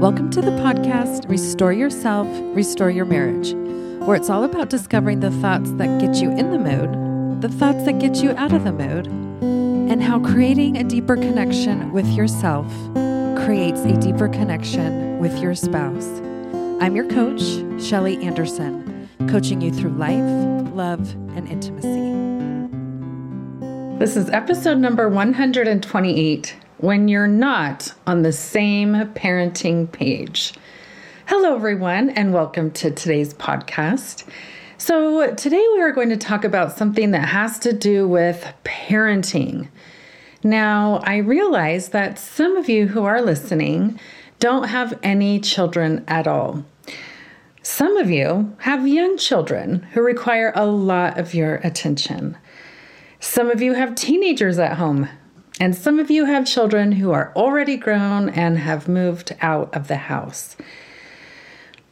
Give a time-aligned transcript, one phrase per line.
[0.00, 2.26] Welcome to the podcast Restore Yourself,
[2.56, 3.52] Restore Your Marriage,
[4.06, 7.84] where it's all about discovering the thoughts that get you in the mood, the thoughts
[7.84, 12.66] that get you out of the mood, and how creating a deeper connection with yourself
[13.44, 16.08] creates a deeper connection with your spouse.
[16.80, 17.42] I'm your coach,
[17.78, 22.08] Shelly Anderson, coaching you through life, love, and intimacy.
[23.98, 30.54] This is episode number 128 when you're not on the same parenting page.
[31.26, 34.24] Hello, everyone, and welcome to today's podcast.
[34.78, 39.68] So, today we are going to talk about something that has to do with parenting.
[40.42, 44.00] Now, I realize that some of you who are listening
[44.38, 46.64] don't have any children at all.
[47.60, 52.38] Some of you have young children who require a lot of your attention.
[53.18, 55.10] Some of you have teenagers at home
[55.58, 59.88] and some of you have children who are already grown and have moved out of
[59.88, 60.56] the house.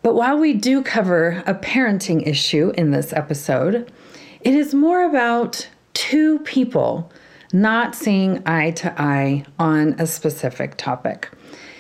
[0.02, 3.90] But while we do cover a parenting issue in this episode,
[4.40, 7.10] it is more about two people
[7.52, 11.28] not seeing eye to eye on a specific topic.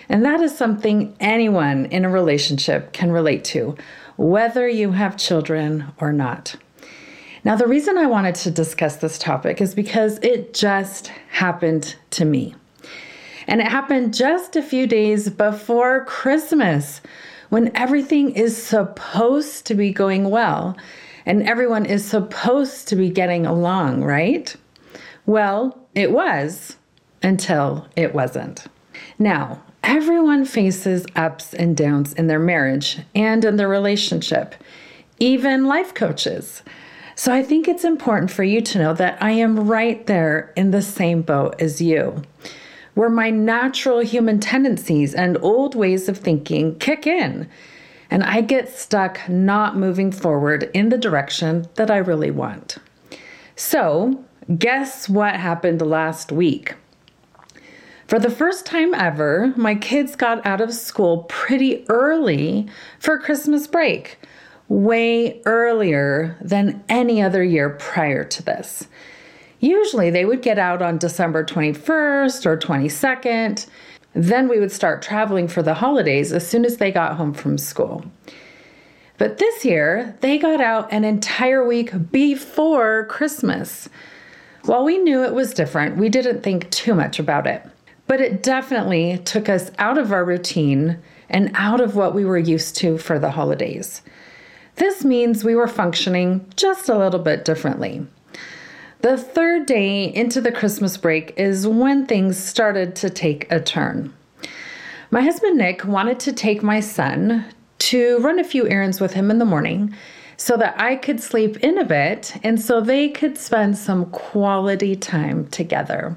[0.08, 3.76] And that is something anyone in a relationship can relate to,
[4.16, 6.56] whether you have children or not.
[7.48, 12.26] Now, the reason I wanted to discuss this topic is because it just happened to
[12.26, 12.54] me.
[13.46, 17.00] And it happened just a few days before Christmas
[17.48, 20.76] when everything is supposed to be going well
[21.24, 24.54] and everyone is supposed to be getting along, right?
[25.24, 26.76] Well, it was
[27.22, 28.66] until it wasn't.
[29.18, 34.54] Now, everyone faces ups and downs in their marriage and in their relationship,
[35.18, 36.62] even life coaches.
[37.18, 40.70] So I think it's important for you to know that I am right there in
[40.70, 42.22] the same boat as you,
[42.94, 47.48] where my natural human tendencies and old ways of thinking kick in,
[48.08, 52.78] and I get stuck not moving forward in the direction that I really want.
[53.56, 54.24] So,
[54.56, 56.76] guess what happened last week?
[58.06, 62.68] For the first time ever, my kids got out of school pretty early
[63.00, 64.20] for Christmas break
[64.68, 68.86] way earlier than any other year prior to this.
[69.60, 73.66] Usually they would get out on December 21st or 22nd.
[74.14, 77.58] Then we would start traveling for the holidays as soon as they got home from
[77.58, 78.04] school.
[79.16, 83.88] But this year, they got out an entire week before Christmas.
[84.62, 87.62] While we knew it was different, we didn't think too much about it.
[88.06, 92.38] But it definitely took us out of our routine and out of what we were
[92.38, 94.02] used to for the holidays.
[94.78, 98.06] This means we were functioning just a little bit differently.
[99.00, 104.14] The third day into the Christmas break is when things started to take a turn.
[105.10, 107.44] My husband Nick wanted to take my son
[107.78, 109.94] to run a few errands with him in the morning
[110.36, 114.94] so that I could sleep in a bit and so they could spend some quality
[114.94, 116.16] time together.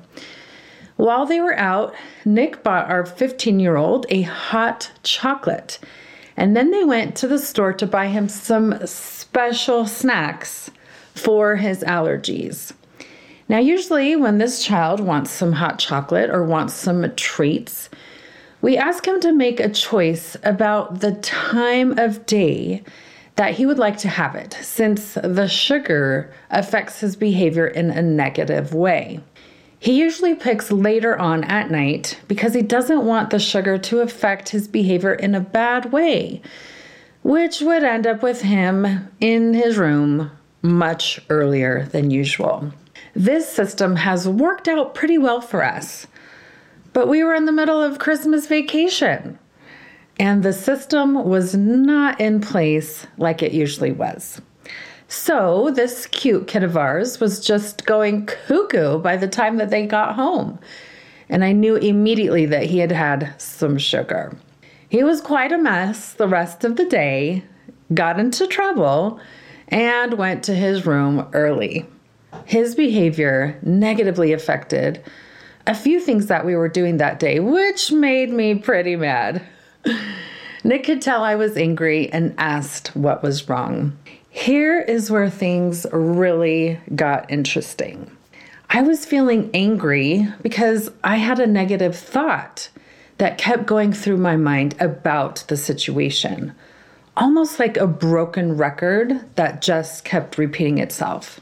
[0.98, 1.96] While they were out,
[2.26, 5.80] Nick bought our 15 year old a hot chocolate
[6.42, 10.72] and then they went to the store to buy him some special snacks
[11.14, 12.74] for his allergies.
[13.48, 17.90] Now, usually, when this child wants some hot chocolate or wants some treats,
[18.60, 22.84] we ask him to make a choice about the time of day
[23.36, 28.02] that he would like to have it, since the sugar affects his behavior in a
[28.02, 29.20] negative way.
[29.82, 34.50] He usually picks later on at night because he doesn't want the sugar to affect
[34.50, 36.44] his behavior in a bad way,
[37.24, 40.30] which would end up with him in his room
[40.62, 42.72] much earlier than usual.
[43.16, 46.06] This system has worked out pretty well for us,
[46.94, 49.40] but we were in the middle of Christmas vacation
[50.20, 54.40] and the system was not in place like it usually was.
[55.14, 59.86] So, this cute kid of ours was just going cuckoo by the time that they
[59.86, 60.58] got home.
[61.28, 64.38] And I knew immediately that he had had some sugar.
[64.88, 67.44] He was quite a mess the rest of the day,
[67.94, 69.20] got into trouble,
[69.68, 71.86] and went to his room early.
[72.46, 75.04] His behavior negatively affected
[75.68, 79.42] a few things that we were doing that day, which made me pretty mad.
[80.64, 83.98] Nick could tell I was angry and asked what was wrong.
[84.34, 88.10] Here is where things really got interesting.
[88.70, 92.70] I was feeling angry because I had a negative thought
[93.18, 96.56] that kept going through my mind about the situation,
[97.18, 101.42] almost like a broken record that just kept repeating itself.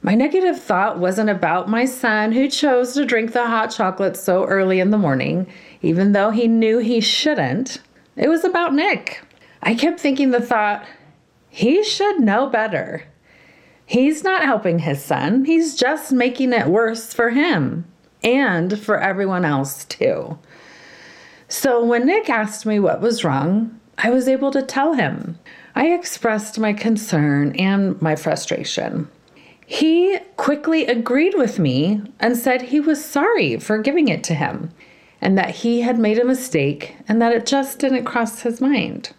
[0.00, 4.44] My negative thought wasn't about my son who chose to drink the hot chocolate so
[4.44, 5.48] early in the morning,
[5.82, 7.80] even though he knew he shouldn't.
[8.16, 9.20] It was about Nick.
[9.60, 10.86] I kept thinking the thought,
[11.48, 13.04] he should know better.
[13.86, 17.86] He's not helping his son, he's just making it worse for him
[18.22, 20.38] and for everyone else, too.
[21.48, 25.38] So when Nick asked me what was wrong, I was able to tell him.
[25.74, 29.08] I expressed my concern and my frustration.
[29.64, 34.70] He quickly agreed with me and said he was sorry for giving it to him
[35.20, 39.12] and that he had made a mistake and that it just didn't cross his mind.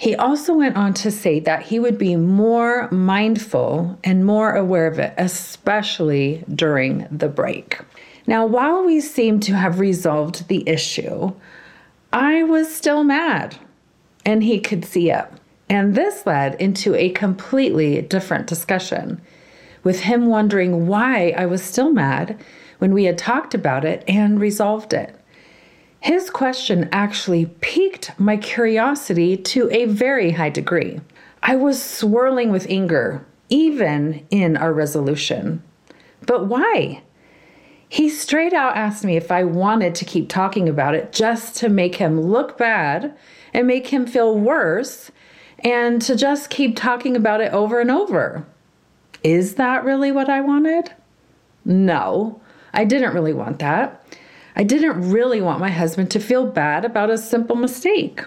[0.00, 4.86] He also went on to say that he would be more mindful and more aware
[4.86, 7.78] of it, especially during the break.
[8.26, 11.34] Now, while we seem to have resolved the issue,
[12.14, 13.58] I was still mad,
[14.24, 15.26] and he could see it.
[15.68, 19.20] And this led into a completely different discussion,
[19.84, 22.42] with him wondering why I was still mad
[22.78, 25.14] when we had talked about it and resolved it.
[26.00, 31.00] His question actually piqued my curiosity to a very high degree.
[31.42, 35.62] I was swirling with anger, even in our resolution.
[36.24, 37.02] But why?
[37.88, 41.68] He straight out asked me if I wanted to keep talking about it just to
[41.68, 43.16] make him look bad
[43.52, 45.10] and make him feel worse
[45.58, 48.46] and to just keep talking about it over and over.
[49.22, 50.92] Is that really what I wanted?
[51.64, 52.40] No,
[52.72, 53.99] I didn't really want that.
[54.56, 58.24] I didn't really want my husband to feel bad about a simple mistake.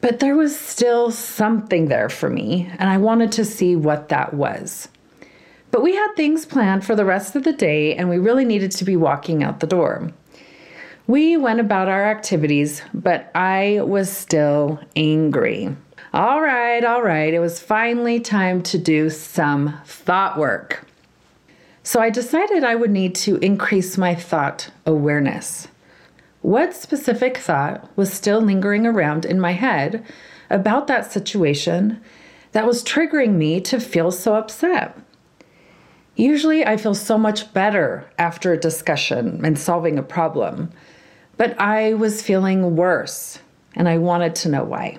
[0.00, 4.34] But there was still something there for me, and I wanted to see what that
[4.34, 4.88] was.
[5.70, 8.70] But we had things planned for the rest of the day, and we really needed
[8.72, 10.12] to be walking out the door.
[11.06, 15.74] We went about our activities, but I was still angry.
[16.12, 20.85] All right, all right, it was finally time to do some thought work.
[21.86, 25.68] So I decided I would need to increase my thought awareness.
[26.42, 30.04] What specific thought was still lingering around in my head
[30.50, 32.00] about that situation
[32.50, 34.98] that was triggering me to feel so upset?
[36.16, 40.72] Usually, I feel so much better after a discussion and solving a problem,
[41.36, 43.38] but I was feeling worse
[43.76, 44.98] and I wanted to know why.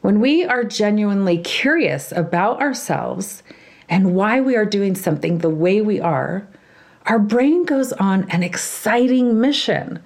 [0.00, 3.42] When we are genuinely curious about ourselves
[3.88, 6.46] and why we are doing something the way we are,
[7.06, 10.02] our brain goes on an exciting mission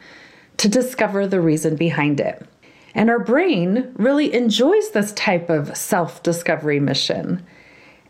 [0.59, 2.47] to discover the reason behind it.
[2.95, 7.47] And our brain really enjoys this type of self discovery mission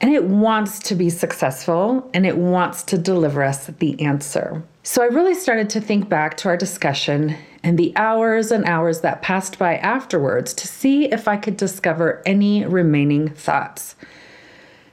[0.01, 4.63] and it wants to be successful and it wants to deliver us the answer.
[4.83, 9.03] So I really started to think back to our discussion and the hours and hours
[9.03, 13.95] that passed by afterwards to see if I could discover any remaining thoughts.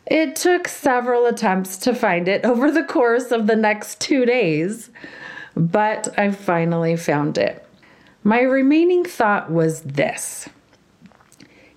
[0.09, 4.89] It took several attempts to find it over the course of the next two days,
[5.55, 7.65] but I finally found it.
[8.23, 10.47] My remaining thought was this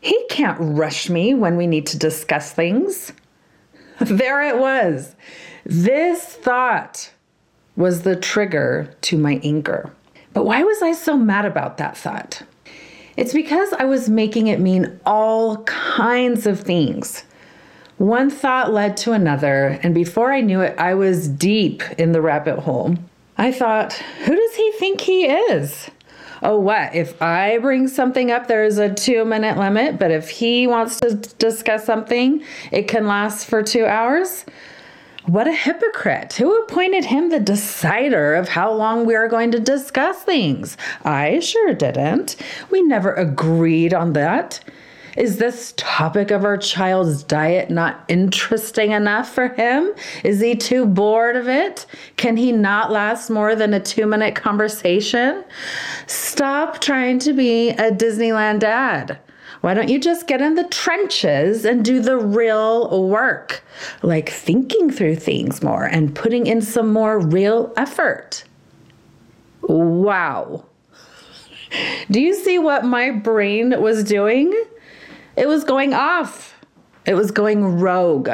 [0.01, 3.13] He can't rush me when we need to discuss things.
[4.01, 5.17] there it was.
[5.65, 7.13] This thought
[7.75, 9.93] was the trigger to my anger.
[10.33, 12.43] But why was I so mad about that thought?
[13.17, 17.25] It's because I was making it mean all kinds of things.
[18.01, 22.23] One thought led to another, and before I knew it, I was deep in the
[22.23, 22.95] rabbit hole.
[23.37, 23.93] I thought,
[24.25, 25.91] who does he think he is?
[26.43, 26.95] oh, what?
[26.95, 31.17] If I bring something up, there's a two minute limit, but if he wants to
[31.39, 32.43] discuss something,
[32.73, 34.47] it can last for two hours.
[35.27, 36.33] What a hypocrite.
[36.33, 40.79] Who appointed him the decider of how long we are going to discuss things?
[41.05, 42.37] I sure didn't.
[42.71, 44.61] We never agreed on that.
[45.17, 49.93] Is this topic of our child's diet not interesting enough for him?
[50.25, 51.87] Is he too bored of it?
[52.17, 55.45] Can he not last more than a two minute conversation?
[56.07, 59.19] Stop trying to be a Disneyland dad.
[59.61, 63.63] Why don't you just get in the trenches and do the real work?
[64.03, 68.45] Like thinking through things more and putting in some more real effort.
[69.63, 70.65] Wow.
[72.11, 74.53] Do you see what my brain was doing?
[75.41, 76.55] It was going off,
[77.07, 78.29] it was going rogue.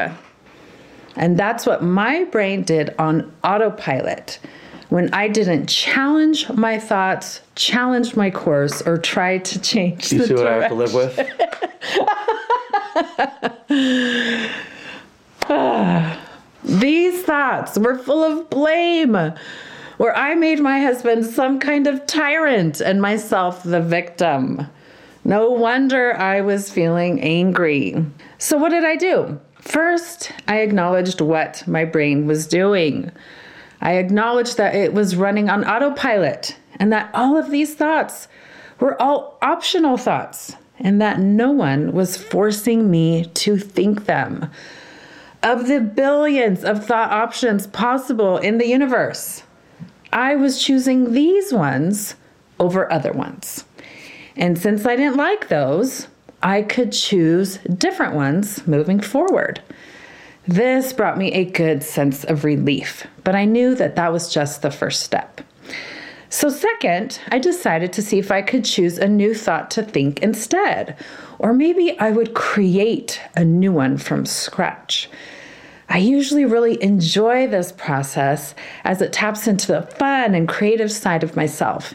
[1.15, 4.41] And that's what my brain did on autopilot
[4.89, 10.27] when I didn't challenge my thoughts, challenge my course, or try to change you the
[10.27, 10.53] see what direction.
[10.53, 10.95] I have to live
[16.65, 16.65] with?
[16.81, 19.13] These thoughts were full of blame,
[19.99, 24.67] where I made my husband some kind of tyrant and myself the victim.
[25.27, 27.97] No wonder I was feeling angry.
[28.39, 29.41] So, what did I do?
[29.61, 33.11] First, I acknowledged what my brain was doing.
[33.81, 38.29] I acknowledged that it was running on autopilot and that all of these thoughts
[38.79, 44.49] were all optional thoughts and that no one was forcing me to think them.
[45.43, 49.43] Of the billions of thought options possible in the universe,
[50.13, 52.15] I was choosing these ones
[52.61, 53.65] over other ones.
[54.37, 56.09] And since I didn't like those,
[56.43, 59.61] I could choose different ones moving forward.
[60.47, 64.63] This brought me a good sense of relief, but I knew that that was just
[64.63, 65.41] the first step.
[66.29, 70.23] So, second, I decided to see if I could choose a new thought to think
[70.23, 70.97] instead,
[71.39, 75.09] or maybe I would create a new one from scratch.
[75.89, 81.23] I usually really enjoy this process as it taps into the fun and creative side
[81.23, 81.95] of myself,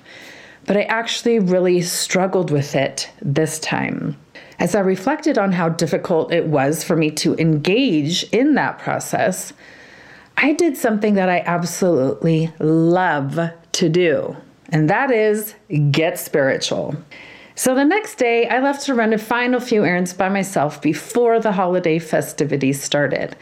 [0.65, 4.18] but I actually really struggled with it this time.
[4.60, 9.53] As I reflected on how difficult it was for me to engage in that process,
[10.38, 13.39] I did something that I absolutely love
[13.72, 14.36] to do,
[14.70, 15.56] and that is
[15.89, 16.96] get spiritual.
[17.56, 21.39] So the next day, I left to run a final few errands by myself before
[21.39, 23.36] the holiday festivities started.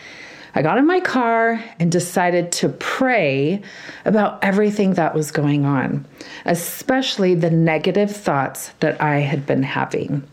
[0.56, 3.62] I got in my car and decided to pray
[4.06, 6.06] about everything that was going on,
[6.46, 10.24] especially the negative thoughts that I had been having.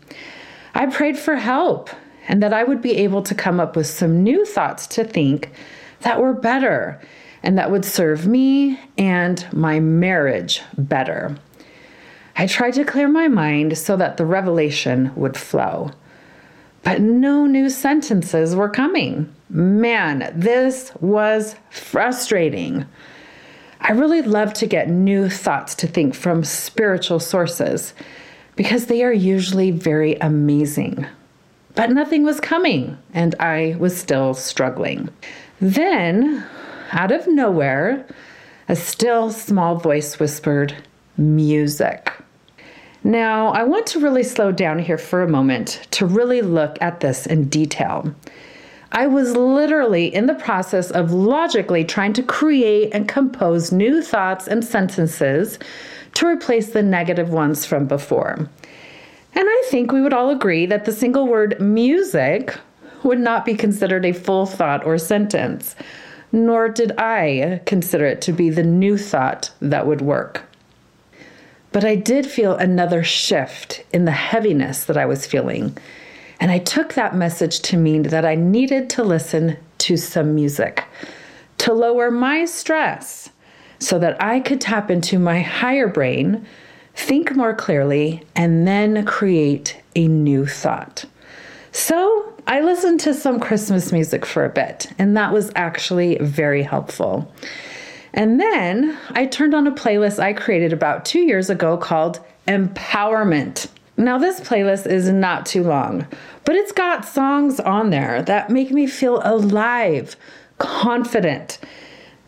[0.73, 1.89] I prayed for help
[2.27, 5.51] and that I would be able to come up with some new thoughts to think
[6.01, 7.01] that were better
[7.43, 11.37] and that would serve me and my marriage better.
[12.35, 15.91] I tried to clear my mind so that the revelation would flow.
[16.83, 19.33] But no new sentences were coming.
[19.49, 22.85] Man, this was frustrating.
[23.79, 27.93] I really love to get new thoughts to think from spiritual sources
[28.57, 31.05] because they are usually very amazing.
[31.75, 35.09] But nothing was coming, and I was still struggling.
[35.61, 36.43] Then,
[36.91, 38.05] out of nowhere,
[38.67, 40.75] a still small voice whispered,
[41.15, 42.11] Music.
[43.03, 46.99] Now, I want to really slow down here for a moment to really look at
[46.99, 48.13] this in detail.
[48.91, 54.47] I was literally in the process of logically trying to create and compose new thoughts
[54.47, 55.59] and sentences
[56.13, 58.49] to replace the negative ones from before.
[59.33, 62.57] And I think we would all agree that the single word music
[63.03, 65.75] would not be considered a full thought or sentence,
[66.31, 70.43] nor did I consider it to be the new thought that would work.
[71.71, 75.77] But I did feel another shift in the heaviness that I was feeling.
[76.39, 80.83] And I took that message to mean that I needed to listen to some music
[81.59, 83.29] to lower my stress
[83.79, 86.45] so that I could tap into my higher brain,
[86.95, 91.05] think more clearly, and then create a new thought.
[91.71, 96.63] So I listened to some Christmas music for a bit, and that was actually very
[96.63, 97.31] helpful.
[98.13, 103.67] And then I turned on a playlist I created about two years ago called Empowerment.
[103.97, 106.05] Now, this playlist is not too long,
[106.45, 110.15] but it's got songs on there that make me feel alive,
[110.59, 111.57] confident,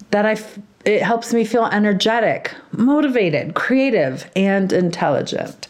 [0.10, 5.68] that I f- it helps me feel energetic, motivated, creative, and intelligent.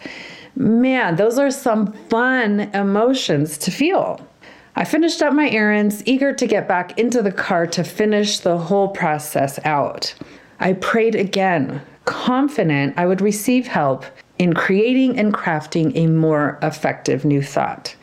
[0.56, 4.26] Man, those are some fun emotions to feel.
[4.78, 8.58] I finished up my errands, eager to get back into the car to finish the
[8.58, 10.14] whole process out.
[10.62, 14.06] I prayed again, confident I would receive help
[14.40, 17.96] in creating and crafting a more effective new thought.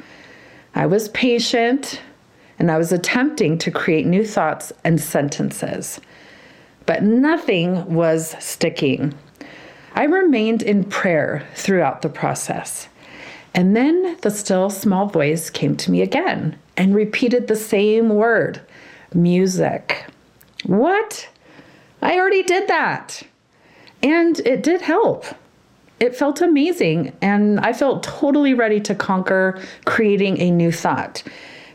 [0.75, 2.01] I was patient
[2.59, 6.01] and I was attempting to create new thoughts and sentences,
[6.85, 9.15] but nothing was sticking.
[9.95, 12.89] I remained in prayer throughout the process.
[13.55, 18.61] And then the still small voice came to me again and repeated the same word
[19.15, 20.05] music.
[20.65, 21.29] What?
[22.03, 23.23] I already did that.
[24.03, 25.25] And it did help.
[25.99, 31.23] It felt amazing, and I felt totally ready to conquer creating a new thought.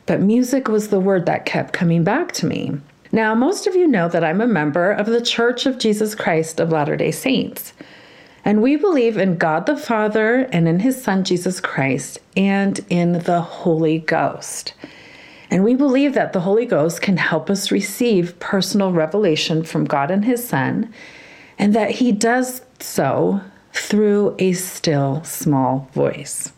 [0.05, 2.73] But music was the word that kept coming back to me.
[3.11, 6.59] Now, most of you know that I'm a member of the Church of Jesus Christ
[6.59, 7.73] of Latter day Saints.
[8.45, 13.13] And we believe in God the Father and in His Son Jesus Christ and in
[13.13, 14.73] the Holy Ghost.
[15.49, 20.09] And we believe that the Holy Ghost can help us receive personal revelation from God
[20.09, 20.91] and His Son,
[21.59, 23.41] and that He does so
[23.73, 26.51] through a still small voice.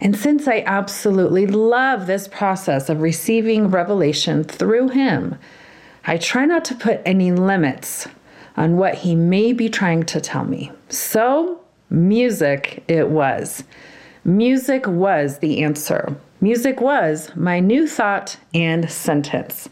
[0.00, 5.36] And since I absolutely love this process of receiving revelation through Him,
[6.06, 8.06] I try not to put any limits
[8.56, 10.70] on what He may be trying to tell me.
[10.88, 13.64] So, music it was.
[14.24, 16.16] Music was the answer.
[16.40, 19.68] Music was my new thought and sentence.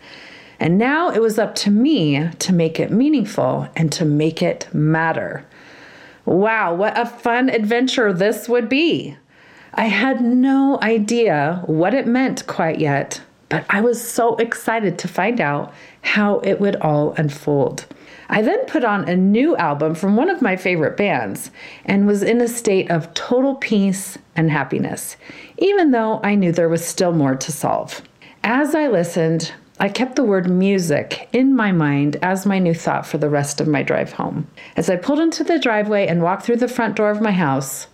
[0.59, 4.69] And now it was up to me to make it meaningful and to make it
[4.73, 5.45] matter.
[6.25, 9.17] Wow, what a fun adventure this would be!
[9.75, 15.09] I had no idea what it meant quite yet, but I was so excited to
[15.09, 17.87] find out how it would all unfold.
[18.29, 21.50] I then put on a new album from one of my favorite bands
[21.85, 25.17] and was in a state of total peace and happiness,
[25.59, 28.00] even though I knew there was still more to solve.
[28.45, 33.07] As I listened, I kept the word music in my mind as my new thought
[33.07, 34.47] for the rest of my drive home.
[34.76, 37.87] As I pulled into the driveway and walked through the front door of my house,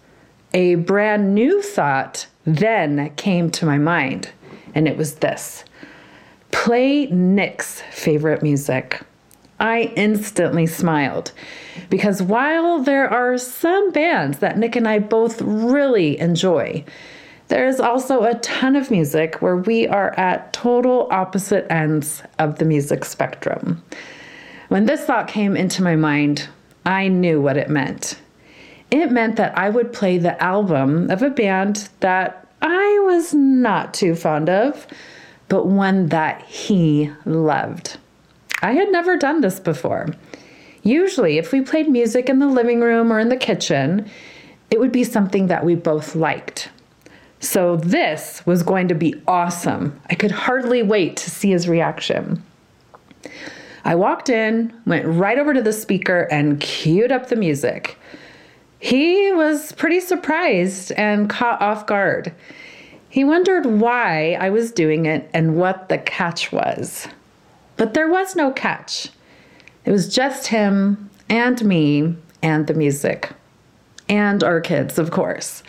[0.53, 4.31] a brand new thought then came to my mind,
[4.75, 5.65] and it was this
[6.51, 9.03] play Nick's favorite music.
[9.61, 11.33] I instantly smiled
[11.91, 16.85] because while there are some bands that Nick and I both really enjoy,
[17.49, 22.59] there is also a ton of music where we are at total opposite ends of
[22.59, 23.83] the music spectrum.
[24.69, 26.49] When this thought came into my mind,
[26.85, 28.21] I knew what it meant.
[28.91, 33.95] It meant that I would play the album of a band that I was not
[33.95, 34.87] too fond of,
[35.49, 37.99] but one that he loved.
[38.61, 40.09] I had never done this before.
[40.83, 44.09] Usually, if we played music in the living room or in the kitchen,
[44.71, 46.71] it would be something that we both liked.
[47.41, 50.01] So, this was going to be awesome.
[50.11, 52.43] I could hardly wait to see his reaction.
[53.85, 57.97] I walked in, went right over to the speaker, and queued up the music.
[58.81, 62.33] He was pretty surprised and caught off guard.
[63.09, 67.09] He wondered why I was doing it and what the catch was.
[67.77, 69.09] But there was no catch.
[69.85, 73.31] It was just him and me and the music.
[74.09, 75.63] And our kids, of course.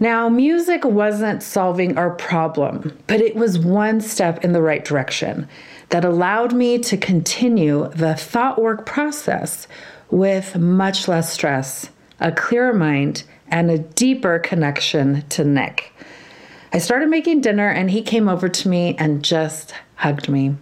[0.00, 5.48] Now, music wasn't solving our problem, but it was one step in the right direction
[5.90, 9.68] that allowed me to continue the thought work process
[10.10, 15.92] with much less stress, a clearer mind, and a deeper connection to Nick.
[16.72, 20.56] I started making dinner, and he came over to me and just hugged me.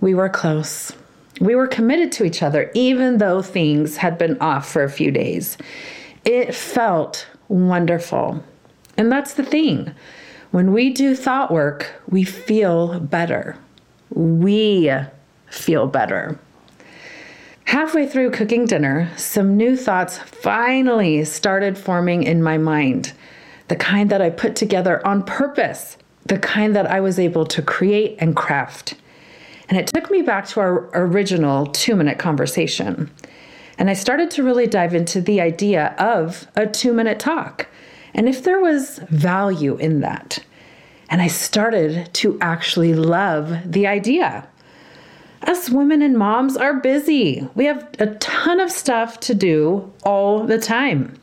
[0.00, 0.92] We were close.
[1.40, 5.10] We were committed to each other, even though things had been off for a few
[5.10, 5.58] days.
[6.24, 8.42] It felt wonderful.
[8.96, 9.94] And that's the thing.
[10.50, 13.56] When we do thought work, we feel better.
[14.10, 14.90] We
[15.50, 16.38] feel better.
[17.64, 23.12] Halfway through cooking dinner, some new thoughts finally started forming in my mind.
[23.68, 27.60] The kind that I put together on purpose, the kind that I was able to
[27.60, 28.94] create and craft.
[29.68, 33.10] And it took me back to our original two minute conversation.
[33.78, 37.68] And I started to really dive into the idea of a two minute talk
[38.12, 40.40] and if there was value in that.
[41.08, 44.48] And I started to actually love the idea.
[45.42, 47.48] Us women and moms are busy.
[47.54, 51.14] We have a ton of stuff to do all the time.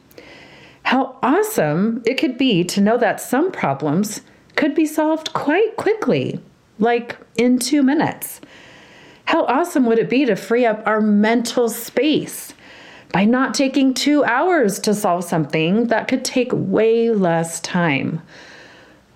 [0.83, 4.21] How awesome it could be to know that some problems
[4.55, 6.39] could be solved quite quickly
[6.79, 8.39] like in two minutes.
[9.25, 12.53] How awesome would it be to free up our mental space
[13.11, 18.21] by not taking two hours to solve something that could take way less time?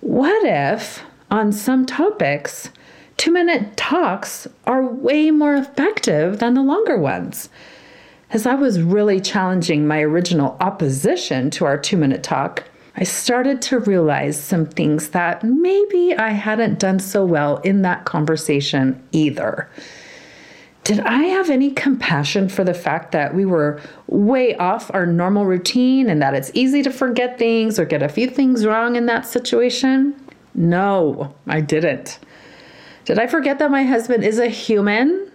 [0.00, 2.70] What if, on some topics,
[3.18, 7.48] two minute talks are way more effective than the longer ones?
[8.30, 12.64] As I was really challenging my original opposition to our two minute talk,
[12.96, 18.04] I started to realize some things that maybe I hadn't done so well in that
[18.04, 19.68] conversation either.
[20.90, 25.44] Did I have any compassion for the fact that we were way off our normal
[25.46, 29.06] routine and that it's easy to forget things or get a few things wrong in
[29.06, 30.16] that situation?
[30.52, 32.18] No, I didn't.
[33.04, 35.30] Did I forget that my husband is a human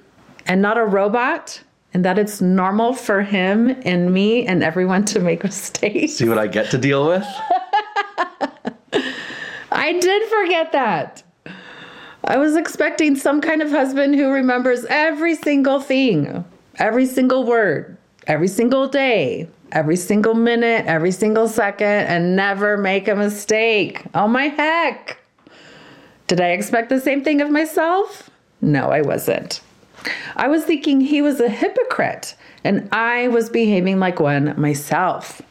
[0.46, 1.64] and not a robot?
[1.94, 6.16] and that it's normal for him and me and everyone to make mistakes.
[6.16, 7.24] See what I get to deal with?
[9.72, 11.24] I did forget that.
[12.28, 16.44] I was expecting some kind of husband who remembers every single thing,
[16.80, 23.08] every single word, every single day, every single minute, every single second, and never make
[23.08, 24.02] a mistake.
[24.16, 25.20] Oh my heck.
[26.26, 28.32] Did I expect the same thing of myself?
[28.60, 29.62] No, I wasn't.
[30.36, 35.44] I was thinking he was a hypocrite and I was behaving like one myself.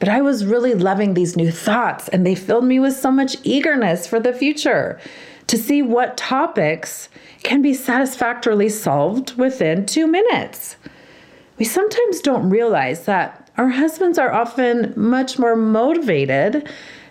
[0.00, 3.36] But I was really loving these new thoughts, and they filled me with so much
[3.42, 5.00] eagerness for the future
[5.46, 7.08] to see what topics
[7.42, 10.76] can be satisfactorily solved within two minutes.
[11.58, 16.68] We sometimes don't realize that our husbands are often much more motivated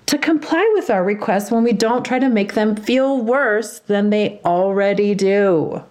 [0.07, 4.09] to comply with our requests when we don't try to make them feel worse than
[4.09, 5.81] they already do.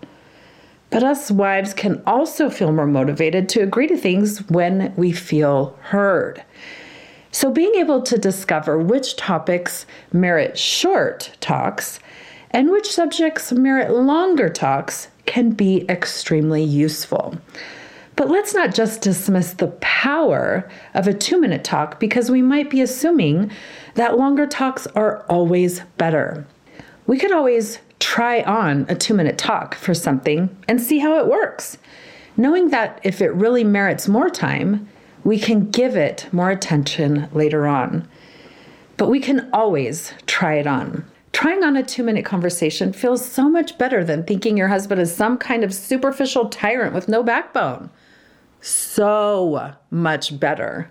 [0.90, 5.78] But us wives can also feel more motivated to agree to things when we feel
[5.80, 6.44] heard.
[7.34, 11.98] So, being able to discover which topics merit short talks
[12.52, 17.36] and which subjects merit longer talks can be extremely useful.
[18.16, 22.70] But let's not just dismiss the power of a two minute talk because we might
[22.70, 23.50] be assuming
[23.94, 26.46] that longer talks are always better.
[27.06, 31.26] We could always try on a two minute talk for something and see how it
[31.26, 31.78] works,
[32.36, 34.88] knowing that if it really merits more time,
[35.24, 38.06] we can give it more attention later on.
[38.96, 41.04] But we can always try it on.
[41.32, 45.14] Trying on a two minute conversation feels so much better than thinking your husband is
[45.14, 47.90] some kind of superficial tyrant with no backbone.
[48.60, 50.90] So much better.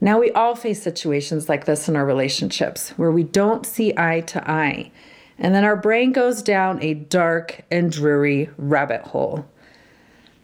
[0.00, 4.20] Now, we all face situations like this in our relationships where we don't see eye
[4.26, 4.90] to eye,
[5.38, 9.46] and then our brain goes down a dark and dreary rabbit hole.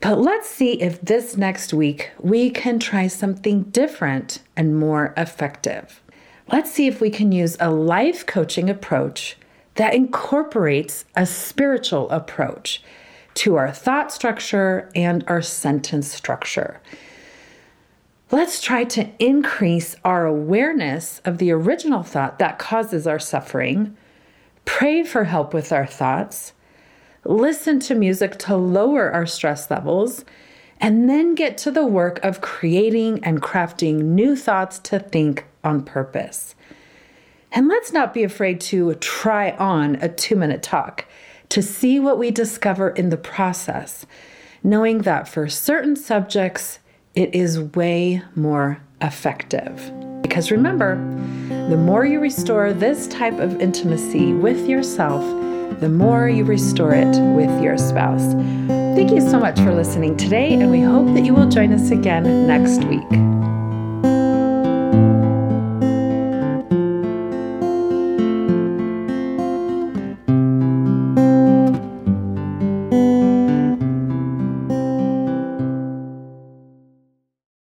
[0.01, 6.03] But let's see if this next week we can try something different and more effective.
[6.51, 9.37] Let's see if we can use a life coaching approach
[9.75, 12.83] that incorporates a spiritual approach
[13.35, 16.81] to our thought structure and our sentence structure.
[18.31, 23.95] Let's try to increase our awareness of the original thought that causes our suffering,
[24.65, 26.55] pray for help with our thoughts,
[27.25, 30.25] listen to music to lower our stress levels,
[30.81, 35.83] and then get to the work of creating and crafting new thoughts to think on
[35.83, 36.55] purpose.
[37.53, 41.07] And let's not be afraid to try on a two minute talk
[41.49, 44.05] to see what we discover in the process,
[44.63, 46.79] knowing that for certain subjects,
[47.15, 49.93] it is way more effective.
[50.23, 50.97] Because remember,
[51.71, 55.23] the more you restore this type of intimacy with yourself,
[55.81, 58.35] the more you restore it with your spouse.
[58.95, 61.91] Thank you so much for listening today, and we hope that you will join us
[61.91, 63.28] again next week.